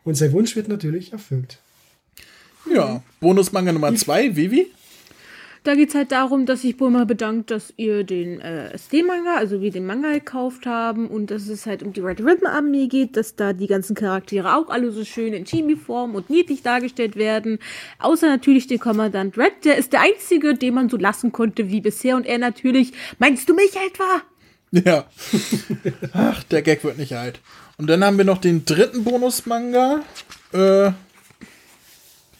[0.05, 1.59] Und sein Wunsch wird natürlich erfüllt.
[2.73, 4.69] Ja, Bonusmanga Nummer zwei, Vivi.
[5.67, 9.61] Da geht es halt darum, dass sich Bulma bedankt, dass ihr den äh, SD-Manga, also
[9.61, 13.17] wir den Manga gekauft haben und dass es halt um die Red Ribbon Armee geht,
[13.17, 17.59] dass da die ganzen Charaktere auch alle so schön in Chibi-Form und niedlich dargestellt werden.
[17.99, 21.81] Außer natürlich den Kommandant Red, der ist der einzige, den man so lassen konnte wie
[21.81, 24.23] bisher und er natürlich, meinst du mich etwa?
[24.71, 25.07] Ja.
[26.13, 27.41] Ach, der Gag wird nicht alt.
[27.77, 30.05] Und dann haben wir noch den dritten Bonusmanga.
[30.53, 30.91] Äh,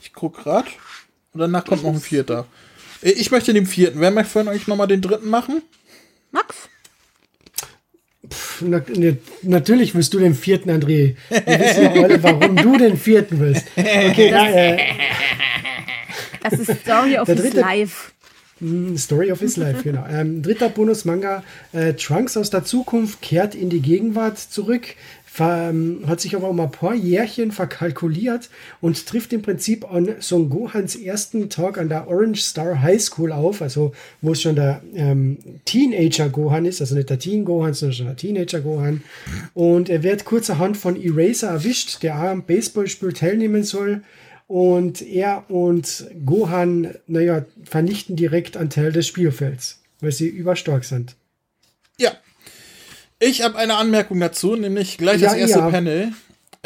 [0.01, 0.67] ich guck grad.
[1.33, 2.47] Und danach kommt noch ein vierter.
[3.03, 4.01] Ich möchte den vierten.
[4.01, 5.63] Wer möchte von euch nochmal den dritten machen?
[6.33, 6.55] Max?
[8.29, 11.15] Pff, na, ne, natürlich willst du den vierten, André.
[11.29, 13.67] Wir wissen ja alle, warum du den vierten willst.
[13.77, 14.79] Okay, na, äh,
[16.43, 18.11] Das ist Story of his dritte- Life.
[18.97, 20.07] Story of his life, genau.
[20.11, 21.45] Ähm, dritter Bonus-Manga.
[21.75, 24.95] Äh, Trunks aus der Zukunft kehrt in die Gegenwart zurück,
[25.39, 28.49] hat sich aber um ein paar Jährchen verkalkuliert
[28.81, 33.33] und trifft im Prinzip an Son Gohans ersten Tag an der Orange Star High School
[33.33, 37.75] auf, also wo es schon der ähm, Teenager Gohan ist, also nicht der Teen Gohan,
[37.75, 39.03] sondern schon der Teenager Gohan.
[39.55, 44.03] Und er wird kurzerhand von Eraser erwischt, der auch am Baseballspiel teilnehmen soll.
[44.49, 51.17] Und er und Gohan, naja, vernichten direkt einen Teil des Spielfelds, weil sie überstark sind.
[51.99, 52.13] Ja.
[53.19, 55.71] Ich habe eine Anmerkung dazu, nämlich gleich das erste ja.
[55.71, 56.13] Panel.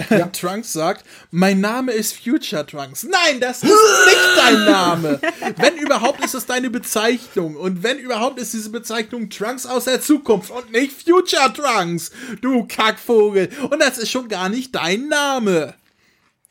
[0.08, 0.26] Ja.
[0.32, 3.04] Trunks sagt, mein Name ist Future Trunks.
[3.04, 5.20] Nein, das ist nicht dein Name.
[5.56, 7.56] wenn überhaupt ist es deine Bezeichnung.
[7.56, 12.10] Und wenn überhaupt ist diese Bezeichnung Trunks aus der Zukunft und nicht Future Trunks.
[12.40, 13.50] Du Kackvogel.
[13.70, 15.74] Und das ist schon gar nicht dein Name.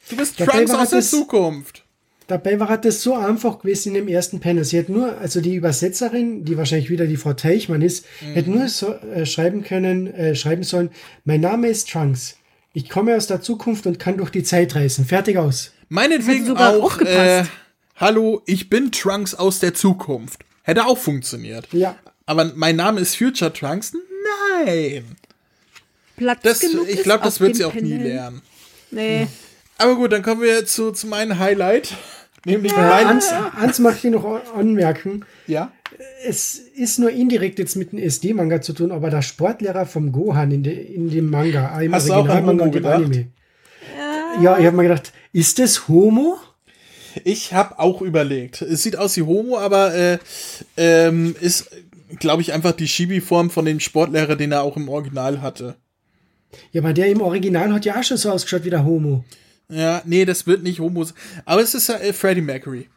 [0.09, 1.83] Du bist dabei Trunks aus der Zukunft.
[2.29, 4.63] Dabei war das so einfach gewesen in dem ersten Panel.
[4.63, 8.33] Sie hat nur, also die Übersetzerin, die wahrscheinlich wieder die Frau Teichmann ist, mhm.
[8.33, 10.91] hätte nur so, äh, schreiben können, äh, schreiben sollen,
[11.25, 12.37] mein Name ist Trunks.
[12.71, 15.05] Ich komme aus der Zukunft und kann durch die Zeit reisen.
[15.05, 15.71] Fertig aus.
[15.87, 17.45] Meinetwegen sogar auch, äh,
[17.95, 20.41] hallo, ich bin Trunks aus der Zukunft.
[20.61, 21.67] Hätte auch funktioniert.
[21.71, 21.97] Ja.
[22.27, 23.93] Aber mein Name ist Future Trunks?
[24.63, 25.15] Nein.
[26.15, 28.43] Platz das, ich glaube, das wird sie auch nie lernen.
[28.91, 29.27] Nee.
[29.79, 31.95] Aber gut, dann kommen wir zu, zu meinem Highlight.
[32.45, 34.25] Nämlich mein Ans, Ans möchte ich noch
[34.55, 35.25] anmerken.
[35.47, 35.71] Ja.
[36.25, 40.51] Es ist nur indirekt jetzt mit dem SD-Manga zu tun, aber der Sportlehrer vom Gohan
[40.51, 43.27] in, de, in dem Manga, im Hast Originalmanga und dem Anime.
[43.97, 46.37] Ja, ja ich habe mir gedacht, ist das Homo?
[47.23, 48.61] Ich habe auch überlegt.
[48.61, 50.17] Es sieht aus wie Homo, aber äh,
[50.77, 51.69] ähm, ist,
[52.19, 55.75] glaube ich, einfach die Shibi-Form von dem Sportlehrer, den er auch im Original hatte.
[56.71, 59.23] Ja, aber der im Original hat ja auch schon so ausgeschaut wie der Homo.
[59.69, 61.05] Ja, nee, das wird nicht Homo.
[61.45, 62.87] Aber es ist äh, Freddie Mercury.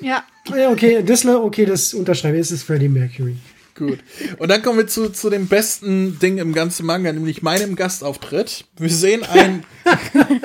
[0.00, 0.24] Ja.
[0.54, 2.42] Ja, okay, das, okay, das unterschreibe ich.
[2.42, 3.36] Es ist Freddie Mercury.
[3.78, 4.00] Gut.
[4.38, 8.64] Und dann kommen wir zu, zu dem besten Ding im ganzen Manga, nämlich meinem Gastauftritt.
[8.76, 9.64] Wir sehen ein.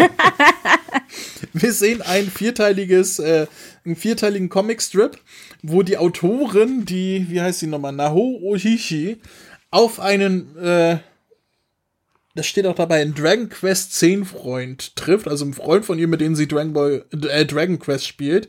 [1.54, 3.48] wir sehen ein vierteiliges, äh,
[3.86, 5.18] einen vierteiligen Comicstrip,
[5.64, 9.18] wo die Autorin, die, wie heißt sie nochmal, Naho Ohishi,
[9.72, 11.00] auf einen äh,
[12.36, 16.08] das steht auch dabei, ein Dragon Quest 10 Freund trifft, also ein Freund von ihr,
[16.08, 18.48] mit dem sie Dragon Ball, äh, Dragon Quest spielt.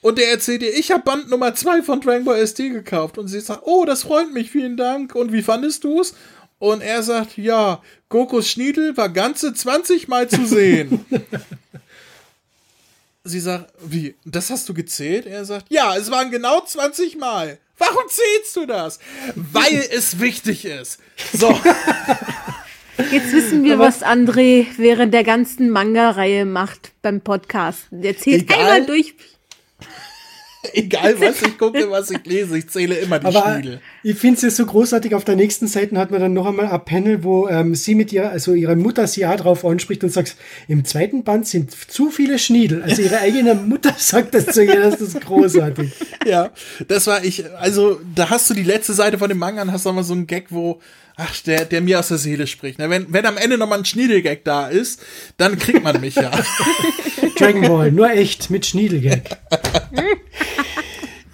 [0.00, 3.18] Und der erzählt ihr, ich habe Band Nummer 2 von Dragon Ball SD gekauft.
[3.18, 5.14] Und sie sagt, oh, das freut mich, vielen Dank.
[5.14, 6.14] Und wie fandest du's?
[6.58, 11.04] Und er sagt, ja, Gokus Schniedel war ganze 20 Mal zu sehen.
[13.24, 15.26] sie sagt, wie, das hast du gezählt?
[15.26, 17.58] Er sagt, ja, es waren genau 20 Mal.
[17.76, 18.98] Warum zählst du das?
[19.34, 20.98] Weil es wichtig ist.
[21.32, 21.58] So.
[23.10, 27.86] Jetzt wissen wir, Aber was André während der ganzen Manga-Reihe macht beim Podcast.
[27.90, 28.58] Der zählt Egal.
[28.58, 29.14] einmal durch.
[30.72, 33.80] Egal, was ich gucke, was ich lese, ich zähle immer die Aber Schniedel.
[34.02, 35.14] Ich finde es ja so großartig.
[35.14, 38.12] Auf der nächsten Seite hat man dann noch einmal ein Panel, wo ähm, sie mit
[38.12, 40.36] ihrer, also ihre Mutter sie auch drauf anspricht und sagt,
[40.68, 42.82] im zweiten Band sind zu viele Schniedel.
[42.82, 45.90] Also ihre eigene Mutter sagt das zu ihr, das ist großartig.
[46.26, 46.50] ja,
[46.86, 49.84] das war ich, also da hast du die letzte Seite von dem Manga und hast
[49.84, 50.80] noch mal so einen Gag, wo
[51.18, 52.78] ach, der, der mir aus der Seele spricht.
[52.78, 52.88] Ne?
[52.88, 55.02] Wenn, wenn am Ende noch mal ein Schniedelgag da ist,
[55.36, 56.30] dann kriegt man mich ja.
[57.38, 59.38] Dragon Ball, nur echt mit Schniedelgag.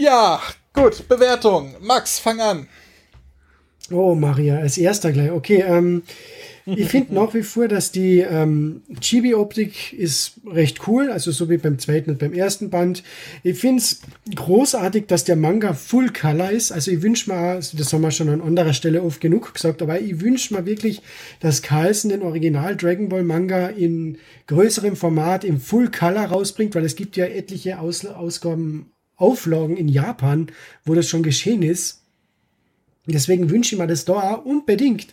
[0.04, 0.40] ja,
[0.72, 1.74] gut, Bewertung.
[1.80, 2.68] Max, fang an.
[3.90, 5.30] Oh, Maria, als erster gleich.
[5.30, 6.02] Okay, ähm,
[6.66, 11.58] ich finde nach wie vor, dass die ähm, Chibi-Optik ist recht cool, also so wie
[11.58, 13.02] beim zweiten und beim ersten Band.
[13.42, 14.00] Ich finde es
[14.34, 16.72] großartig, dass der Manga Full Color ist.
[16.72, 19.82] Also ich wünsche mir, also das haben wir schon an anderer Stelle oft genug gesagt,
[19.82, 21.02] aber ich wünsche mir wirklich,
[21.40, 26.84] dass Carlsen den Original Dragon Ball Manga in größerem Format im Full Color rausbringt, weil
[26.84, 30.48] es gibt ja etliche Aus Ausgaben, Auflagen in Japan,
[30.84, 32.00] wo das schon geschehen ist.
[33.06, 35.08] Deswegen wünsche ich mir das da auch unbedingt.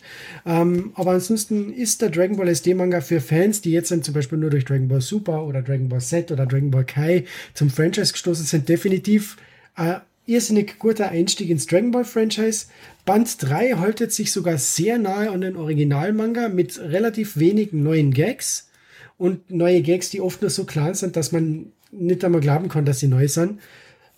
[0.45, 4.13] Ähm, aber ansonsten ist der Dragon Ball SD Manga für Fans, die jetzt dann zum
[4.13, 7.69] Beispiel nur durch Dragon Ball Super oder Dragon Ball Z oder Dragon Ball Kai zum
[7.69, 9.35] Franchise gestoßen sind, definitiv
[9.75, 12.67] ein irrsinnig guter Einstieg ins Dragon Ball Franchise.
[13.05, 18.69] Band 3 haltet sich sogar sehr nahe an den Original-Manga mit relativ wenigen neuen Gags
[19.17, 22.85] und neue Gags, die oft nur so klein sind, dass man nicht einmal glauben kann,
[22.85, 23.59] dass sie neu sind.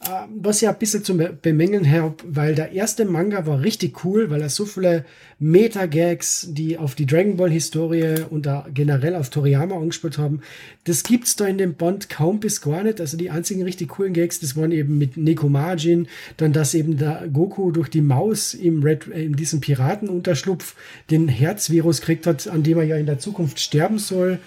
[0.10, 4.30] Ähm, was ich ein bisschen zu bemängeln habe, weil der erste Manga war richtig cool,
[4.30, 5.06] weil er so viele
[5.40, 10.42] Meta-Gags, die auf die Dragon Ball-Historie und generell auf Toriyama angespielt haben,
[10.84, 13.00] das gibt's da in dem Band kaum bis gar nicht.
[13.00, 16.98] Also die einzigen richtig coolen Gags, das waren eben mit Neko Margin, dann dass eben
[16.98, 20.76] der Goku durch die Maus im Red, äh, in diesem Piratenunterschlupf
[21.12, 24.40] den Herzvirus kriegt hat, an dem er ja in der Zukunft sterben soll.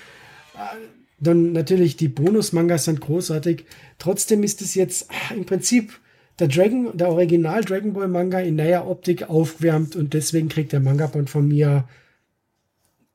[1.18, 3.64] Dann natürlich die Bonus-Mangas sind großartig.
[3.98, 5.98] Trotzdem ist es jetzt ah, im Prinzip
[6.38, 10.80] der Dragon, der Original Dragon Ball Manga in neuer Optik aufgewärmt und deswegen kriegt der
[10.80, 11.88] Manga-Band von mir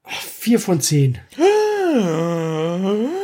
[0.03, 1.19] Vier von zehn.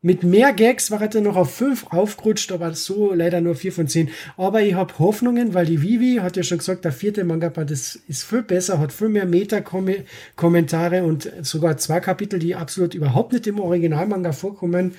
[0.00, 3.88] Mit mehr Gags war er noch auf fünf aufgerutscht, aber so leider nur vier von
[3.88, 4.10] zehn.
[4.36, 7.96] Aber ich habe Hoffnungen, weil die Vivi hat ja schon gesagt, der vierte Manga-Band ist,
[8.06, 13.48] ist viel besser, hat viel mehr Meta-Kommentare und sogar zwei Kapitel, die absolut überhaupt nicht
[13.48, 14.94] im Originalmanga vorkommen.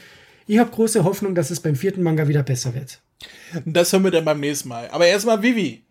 [0.47, 2.99] Ich habe große Hoffnung, dass es beim vierten Manga wieder besser wird.
[3.65, 4.89] Das hören wir dann beim nächsten Mal.
[4.91, 5.81] Aber erstmal Vivi.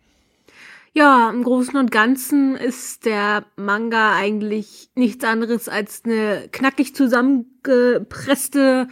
[0.95, 8.89] Ja, im Großen und Ganzen ist der Manga eigentlich nichts anderes als eine knackig zusammengepresste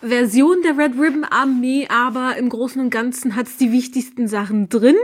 [0.00, 4.70] Version der Red Ribbon Armee, aber im Großen und Ganzen hat es die wichtigsten Sachen
[4.70, 4.96] drin,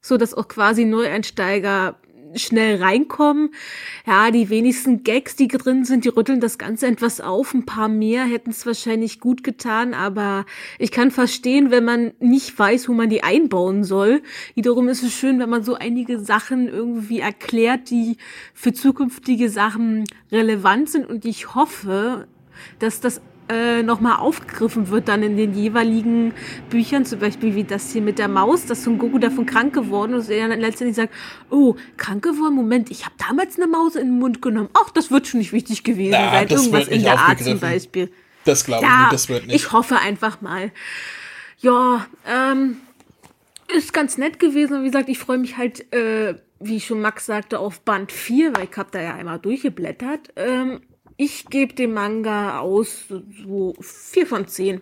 [0.00, 1.98] so dass auch quasi Neueinsteiger
[2.34, 3.50] schnell reinkommen.
[4.06, 7.54] Ja, die wenigsten Gags, die drin sind, die rütteln das Ganze etwas auf.
[7.54, 10.46] Ein paar mehr hätten es wahrscheinlich gut getan, aber
[10.78, 14.22] ich kann verstehen, wenn man nicht weiß, wo man die einbauen soll.
[14.54, 18.16] Wiederum ist es schön, wenn man so einige Sachen irgendwie erklärt, die
[18.54, 22.26] für zukünftige Sachen relevant sind und ich hoffe,
[22.78, 26.34] dass das äh, nochmal aufgegriffen wird dann in den jeweiligen
[26.70, 30.14] Büchern, zum Beispiel wie das hier mit der Maus, dass Son Goku davon krank geworden
[30.14, 31.14] ist und er dann letztendlich sagt,
[31.50, 34.68] oh, krank geworden, Moment, ich habe damals eine Maus in den Mund genommen.
[34.74, 36.48] Ach, das wird schon nicht wichtig gewesen Na, sein.
[36.48, 37.58] Irgendwas in der Art zum.
[37.58, 38.10] Beispiel.
[38.44, 39.56] Das glaube ich Ja, nicht, das wird nicht.
[39.56, 40.70] ich hoffe einfach mal.
[41.60, 42.76] Ja, ähm,
[43.74, 44.74] ist ganz nett gewesen.
[44.76, 48.56] Und wie gesagt, ich freue mich halt, äh, wie schon Max sagte, auf Band 4,
[48.56, 50.32] weil ich habe da ja einmal durchgeblättert.
[50.36, 50.80] Ähm,
[51.18, 54.80] ich gebe dem Manga aus so 4 von 10.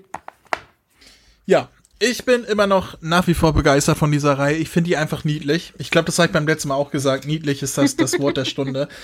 [1.47, 4.57] Ja, ich bin immer noch nach wie vor begeistert von dieser Reihe.
[4.57, 5.73] Ich finde die einfach niedlich.
[5.79, 7.27] Ich glaube, das habe ich beim letzten Mal auch gesagt.
[7.27, 8.89] Niedlich ist das, das Wort der Stunde.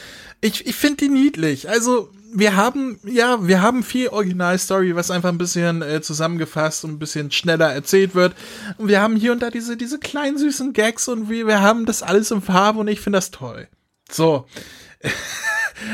[0.45, 1.69] Ich, ich finde die niedlich.
[1.69, 6.91] Also, wir haben, ja, wir haben viel Originalstory, was einfach ein bisschen äh, zusammengefasst und
[6.91, 8.35] ein bisschen schneller erzählt wird.
[8.77, 11.87] Und wir haben hier und da diese, diese kleinen süßen Gags und wir, wir haben
[11.87, 13.69] das alles in Farbe und ich finde das toll.
[14.11, 14.49] So.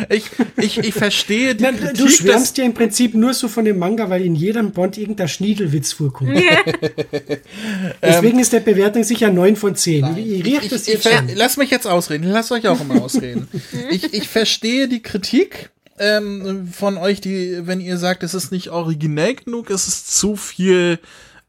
[0.09, 3.64] ich, ich, ich verstehe die Na, Kritik, du schwärmst ja im Prinzip nur so von
[3.64, 6.31] dem Manga, weil in jedem Bond irgendein Schniedelwitz vorkommt.
[8.03, 10.17] Deswegen ist der Bewertung sicher 9 von 10.
[10.17, 11.37] Wie riecht das ich, jetzt ich?
[11.37, 12.25] Lass mich jetzt ausreden.
[12.25, 13.49] Lasst euch auch immer ausreden.
[13.91, 18.71] ich, ich verstehe die Kritik ähm, von euch, die, wenn ihr sagt, es ist nicht
[18.71, 20.99] originell genug, es ist zu viel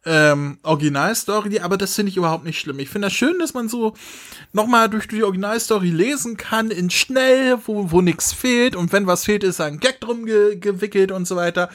[0.06, 2.80] ähm, Originalstory, aber das finde ich überhaupt nicht schlimm.
[2.80, 3.94] Ich finde das schön, dass man so
[4.54, 9.26] nochmal durch die Originalstory lesen kann, in schnell, wo, wo nichts fehlt und wenn was
[9.26, 11.70] fehlt, ist ein Gag drum ge gewickelt und so weiter.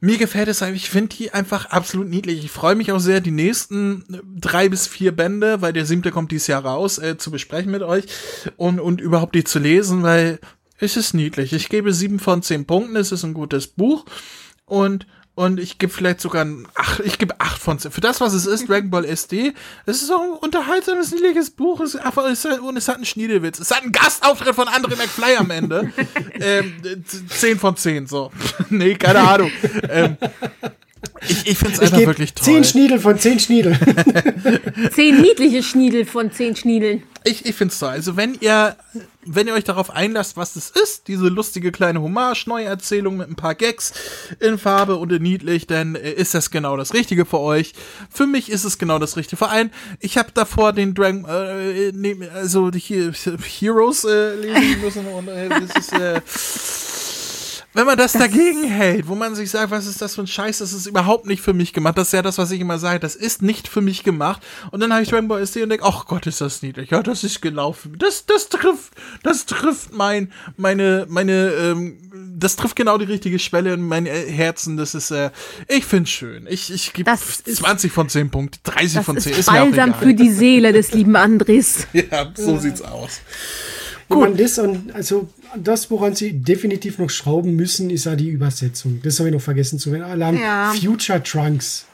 [0.00, 2.44] Mir gefällt es einfach, ich finde die einfach absolut niedlich.
[2.44, 4.04] Ich freue mich auch sehr, die nächsten
[4.38, 7.82] drei bis vier Bände, weil der siebte kommt dieses Jahr raus, äh, zu besprechen mit
[7.82, 8.04] euch
[8.56, 10.40] und, und überhaupt die zu lesen, weil
[10.78, 11.52] es ist niedlich.
[11.52, 14.04] Ich gebe sieben von zehn Punkten, es ist ein gutes Buch
[14.66, 15.06] und
[15.36, 17.90] und ich gebe vielleicht sogar ein ach, ich gebe acht von zehn.
[17.90, 19.52] Für das, was es ist, Dragon Ball SD,
[19.86, 21.80] es ist auch ein unterhaltsames, niedliches Buch.
[21.80, 23.58] Es, ist es, hat, und es hat einen Schniedelwitz.
[23.58, 25.92] Es hat einen Gastauftritt von André McFly am Ende.
[26.40, 28.30] ähm, z- zehn von zehn, so.
[28.70, 29.50] nee, keine Ahnung.
[29.88, 30.16] ähm,
[31.28, 32.44] ich ich finde es Ich einfach gebe wirklich toll.
[32.44, 33.78] 10 Schniedel von 10 Schniedel.
[34.94, 37.02] 10 niedliche Schniedel von 10 Schniedeln.
[37.26, 37.88] Ich, ich finde es toll.
[37.88, 38.76] Also wenn ihr,
[39.24, 43.34] wenn ihr euch darauf einlasst, was das ist, diese lustige kleine Hommage, Neuerzählung mit ein
[43.36, 43.94] paar Gags
[44.40, 47.72] in Farbe und in niedlich, dann äh, ist das genau das Richtige für euch.
[48.10, 49.38] Für mich ist es genau das Richtige.
[49.38, 53.10] Vor allem, ich habe davor den Dragon, äh, ne, also die He-
[53.60, 56.20] Heroes äh, lesen müssen und äh, das ist, äh,
[57.74, 60.58] wenn man das, dagegen hält, wo man sich sagt, was ist das für ein Scheiß,
[60.58, 61.98] das ist überhaupt nicht für mich gemacht.
[61.98, 64.42] Das ist ja das, was ich immer sage, das ist nicht für mich gemacht.
[64.70, 66.90] Und dann habe ich Dragon Ball SD und denke, ach Gott, ist das niedlich.
[66.90, 67.98] Ja, das ist genau für mich.
[67.98, 71.98] Das, das trifft, das trifft mein, meine, meine, ähm,
[72.36, 74.76] das trifft genau die richtige Schwelle in mein Herzen.
[74.76, 75.30] Das ist, äh,
[75.68, 76.46] ich find's schön.
[76.48, 79.50] Ich, ich gebe Das ist- 20 von 10 Punkten, 30 Das von 10, ist ist
[79.52, 79.94] mir auch egal.
[79.94, 81.86] für die Seele des lieben Andres.
[81.92, 83.20] ja, so sieht's aus.
[84.08, 89.00] Man das und also das, woran sie definitiv noch schrauben müssen, ist ja die Übersetzung.
[89.02, 90.04] Das habe ich noch vergessen zu erwähnen.
[90.04, 90.72] Alarm Ja.
[90.78, 91.86] Future Trunks.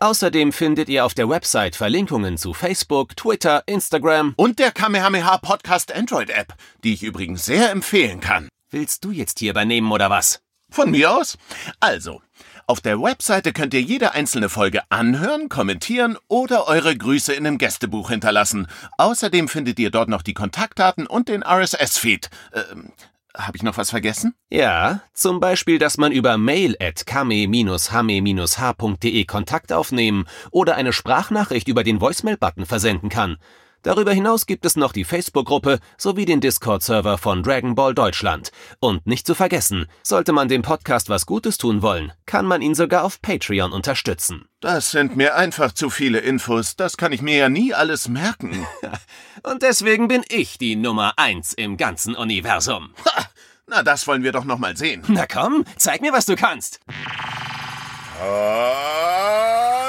[0.00, 4.34] Außerdem findet ihr auf der Website Verlinkungen zu Facebook, Twitter, Instagram.
[4.36, 8.48] Und der Kamehameha Podcast Android App, die ich übrigens sehr empfehlen kann.
[8.70, 10.40] Willst du jetzt hier übernehmen oder was?
[10.70, 11.36] Von mir aus?
[11.80, 12.22] Also,
[12.66, 17.58] auf der Webseite könnt ihr jede einzelne Folge anhören, kommentieren oder eure Grüße in einem
[17.58, 18.68] Gästebuch hinterlassen.
[18.96, 22.30] Außerdem findet ihr dort noch die Kontaktdaten und den RSS-Feed.
[22.54, 22.92] Ähm,
[23.36, 24.34] habe ich noch was vergessen?
[24.50, 31.84] Ja, zum Beispiel, dass man über mail at kame-hame-h.de Kontakt aufnehmen oder eine Sprachnachricht über
[31.84, 33.38] den Voicemail-Button versenden kann.
[33.82, 38.52] Darüber hinaus gibt es noch die Facebook-Gruppe sowie den Discord-Server von Dragon Ball Deutschland.
[38.78, 42.76] Und nicht zu vergessen, sollte man dem Podcast was Gutes tun wollen, kann man ihn
[42.76, 44.46] sogar auf Patreon unterstützen.
[44.60, 46.76] Das sind mir einfach zu viele Infos.
[46.76, 48.66] Das kann ich mir ja nie alles merken.
[49.42, 52.90] Und deswegen bin ich die Nummer eins im ganzen Universum.
[53.04, 53.24] Ha,
[53.66, 55.02] na, das wollen wir doch noch mal sehen.
[55.08, 56.78] Na komm, zeig mir, was du kannst.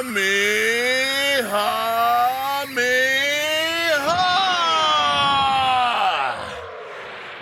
[0.03, 0.62] Kamehameha!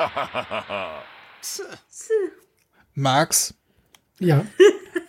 [2.96, 3.54] Max,
[4.20, 4.46] Ja.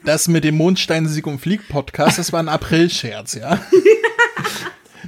[0.04, 3.60] das mit dem Mondstein Sieg und Flieg Podcast, das war ein April-Scherz, ja?